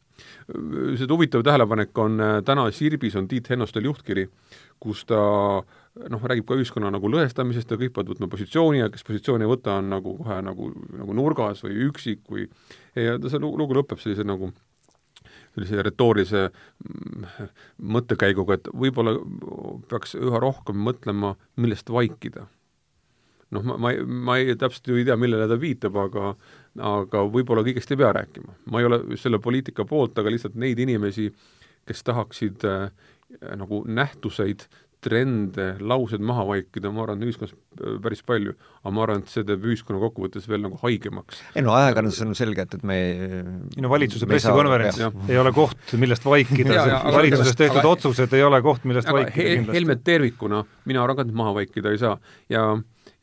[1.00, 4.28] see huvitav tähelepanek on, täna Sirbis on Tiit Hennostel juhtkiri,
[4.80, 5.19] kus ta
[5.60, 9.46] äh, noh, räägib ka ühiskonna nagu lõhestamisest ja kõik peavad võtma positsiooni ja kes positsiooni
[9.46, 12.48] ei võta, on nagu kohe nagu, nagu nurgas või üksik või
[12.96, 14.52] ja see lugu lõpeb sellise nagu
[15.56, 17.50] sellise retoorilise mm,
[17.96, 19.16] mõttekäiguga, et võib-olla
[19.90, 22.48] peaks üha rohkem mõtlema, millest vaikida.
[23.50, 26.34] noh, ma, ma ei, ma ei, täpselt ju ei tea, millele ta viitab, aga
[26.86, 28.60] aga võib-olla kõigest ei pea rääkima.
[28.72, 31.32] ma ei ole selle poliitika poolt, aga lihtsalt neid inimesi,
[31.90, 32.92] kes tahaksid äh,
[33.58, 34.68] nagu nähtuseid
[35.04, 37.54] trende, laused maha vaikida, ma arvan, ühiskonnas
[38.04, 38.56] päris palju.
[38.82, 41.40] aga ma arvan, et see teeb ühiskonna kokkuvõttes veel nagu haigemaks.
[41.56, 45.96] ei no ajakirjanduses on selge, et, et me ei no valitsuse pressikonverents ei ole koht,
[46.00, 46.86] millest vaikida,
[47.16, 49.80] valitsuses tehtud aga, otsused ei ole koht, millest vaikida he, kindlasti.
[49.80, 52.18] Helmet tervikuna mina arvan ka, et maha vaikida ei saa
[52.52, 52.66] ja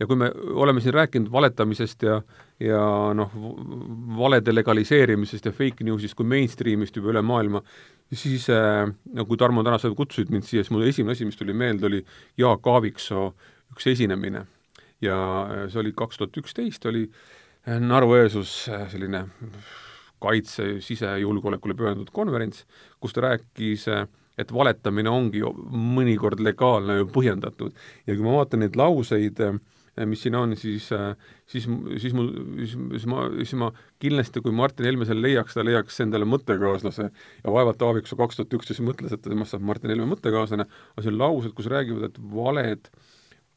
[0.01, 2.20] ja kui me oleme siin rääkinud valetamisest ja
[2.61, 2.81] ja
[3.16, 3.33] noh,
[4.16, 7.61] valede legaliseerimisest ja fake news'ist kui mainstream'ist juba üle maailma,
[8.12, 11.37] siis äh, no kui Tarmo täna sa kutsusid mind siia, siis mul esimene asi, mis
[11.37, 12.03] tuli meelde, oli
[12.40, 13.27] Jaak Aaviksoo
[13.75, 14.46] üks esinemine.
[15.05, 18.55] ja äh, see oli kaks tuhat üksteist, oli äh, Narva-Jõesuus
[18.92, 19.27] selline
[20.22, 22.64] kaitse, sisejulgeolekule pühendatud konverents,
[23.01, 23.85] kus ta rääkis
[24.37, 27.77] et valetamine ongi mõnikord legaalne ja põhjendatud.
[28.07, 31.15] ja kui ma vaatan neid lauseid äh, Äh, mis siin on, siis, äh,
[31.49, 31.65] siis,
[32.03, 32.29] siis mul,
[32.61, 33.71] siis, siis ma, siis ma
[34.03, 38.57] kindlasti, kui Martin Helme selle leiaks, ta leiaks endale mõttekaaslase ja vaevalt Aaviksoo kaks tuhat
[38.59, 42.91] üksteist mõtles, et temast saab Martin Helme mõttekaaslane, aga on laused, kus räägivad, et valed,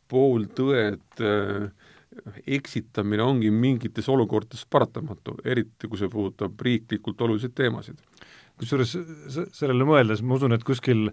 [0.10, 1.90] pooltõed äh,,
[2.50, 8.00] eksitamine ongi mingites olukordades paratamatu, eriti kui see puudutab riiklikult oluliseid teemasid.
[8.60, 8.96] kusjuures
[9.56, 11.12] sellele mõeldes ma usun, et kuskil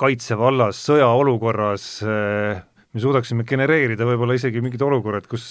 [0.00, 5.46] kaitsevallas, sõjaolukorras äh, me suudaksime genereerida võib-olla isegi mingid olukorrad, kus,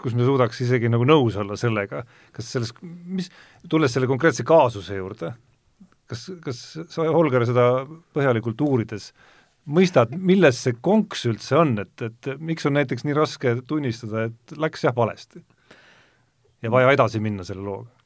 [0.00, 2.04] kus me suudaks isegi nagu nõus olla sellega,
[2.36, 3.28] kas selles, mis,
[3.68, 5.34] tulles selle konkreetse kaasuse juurde,
[6.10, 7.68] kas, kas sa, Holger, seda
[8.16, 9.10] põhjalikult uurides
[9.70, 14.58] mõistad, milles see konks üldse on, et, et miks on näiteks nii raske tunnistada, et
[14.58, 15.44] läks jah valesti?
[16.60, 17.99] ja vaja edasi minna selle looga?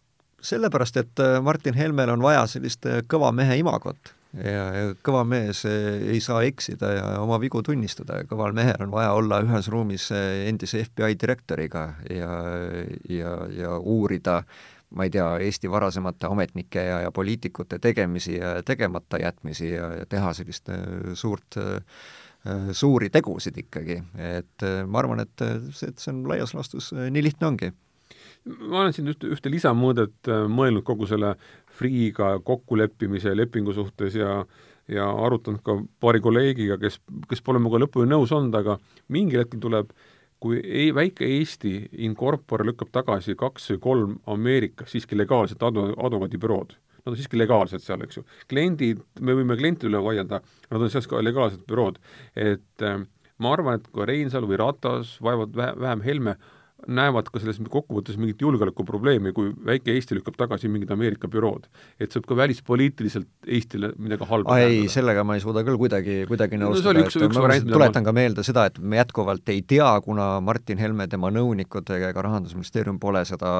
[0.44, 4.14] Sellepärast, et Martin Helmel on vaja sellist kõva mehe imagot.
[4.34, 8.18] Ja, ja kõva mees eh, ei saa eksida ja oma vigu tunnistada.
[8.22, 12.32] Ja kõval mehel on vaja olla ühes ruumis endise FBI direktoriga ja,
[13.10, 14.40] ja, ja uurida
[14.94, 20.06] ma ei tea, Eesti varasemate ametnike ja, ja poliitikute tegemisi ja tegemata jätmisi ja, ja
[20.06, 20.70] teha sellist
[21.18, 21.58] suurt
[22.76, 27.48] suuri tegusid ikkagi, et ma arvan, et see, et see on laias laastus nii lihtne
[27.48, 27.70] ongi
[28.44, 31.34] ma olen siin ühte, ühte lisamõõdet mõelnud kogu selle
[31.74, 34.44] Free'ga kokkuleppimise lepingu suhtes ja
[34.88, 36.98] ja arutanud ka paari kolleegiga, kes,
[37.30, 38.76] kes pole minuga lõpuni nõus olnud, aga
[39.08, 39.94] mingil hetkel tuleb
[40.44, 45.94] kui ei, väike Eesti in corpore lükkab tagasi kaks või kolm Ameerikas siiski legaalset advo-,
[45.96, 48.26] advokaadibürood, nad on siiski legaalsed seal, eks ju.
[48.50, 51.96] kliendid, me võime klientide üle vaielda, nad on sealt ka legaalsed bürood.
[52.36, 53.00] et äh,
[53.38, 56.36] ma arvan, et kui Reinsalu või Ratas, vaevalt vähem Helme,
[56.88, 61.66] näevad ka selles kokkuvõttes mingit julgeolekuprobleemi, kui väike Eesti lükkab tagasi mingid Ameerika bürood.
[61.98, 66.24] et see võib ka välispoliitiliselt Eestile midagi halba ei, sellega ma ei suuda küll kuidagi,
[66.28, 68.06] kuidagi nõustuda no,, et ma tuletan ma...
[68.08, 72.24] ka meelde seda, et me jätkuvalt ei tea, kuna Martin Helme, tema nõunikud ega ka
[72.26, 73.54] Rahandusministeerium pole seda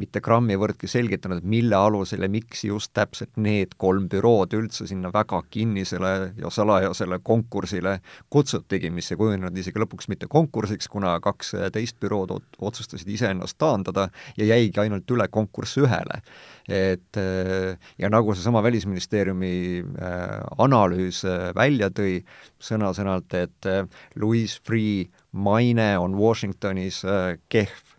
[0.00, 5.12] mitte grammi võrdki selgitanud, mille alusel ja miks just täpselt need kolm bürood üldse sinna
[5.14, 7.98] väga kinnisele ja salajasele konkursile
[8.32, 12.34] kutsutigi, mis ei kujunenud isegi lõpuks mitte konkursiks, kuna kaks teist bürood
[12.66, 16.20] otsustasid iseennast taandada ja jäigi ainult üle konkurss ühele.
[16.68, 22.22] et äh, ja nagu seesama Välisministeeriumi äh, analüüs äh, välja tõi
[22.56, 23.68] sõna-sõnalt, et
[24.16, 27.02] Louis Freeh maine on Washingtonis
[27.52, 27.92] kehv,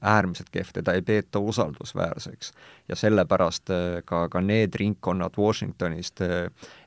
[0.00, 2.52] äärmiselt kehv, teda ei peeta usaldusväärseks.
[2.88, 3.72] ja sellepärast
[4.04, 6.22] ka, ka need ringkonnad Washingtonist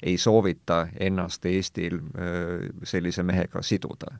[0.03, 1.99] ei soovita ennast Eestil
[2.83, 4.15] sellise mehega siduda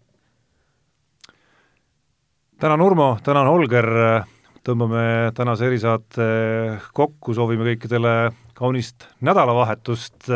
[2.60, 3.88] tänan, Urmo, tänan, Holger,
[4.66, 6.26] tõmbame tänase erisaate
[6.94, 10.30] kokku, soovime kõikidele kaunist nädalavahetust,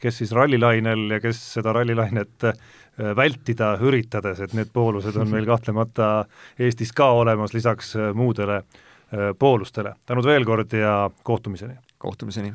[0.00, 2.48] kes siis rallilainel ja kes seda rallilainet
[3.16, 6.26] vältida üritades, et need poolused on meil kahtlemata
[6.58, 8.62] Eestis ka olemas, lisaks muudele
[9.38, 9.94] poolustele.
[10.06, 11.78] tänud veel kord ja kohtumiseni!
[11.98, 12.54] kohtumiseni!